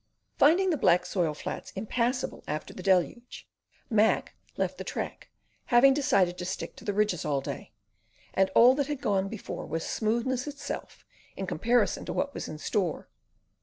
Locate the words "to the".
6.77-6.91